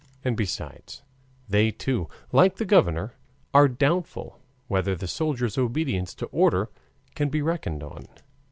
[0.25, 1.03] And besides,
[1.47, 3.13] they too, like the governor,
[3.53, 6.69] are doubtful whether the soldiers' obedience to orders
[7.13, 8.07] can be reckoned on.